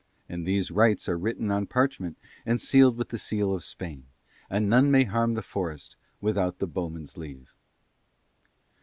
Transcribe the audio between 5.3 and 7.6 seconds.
the forest without the bowmen's leave.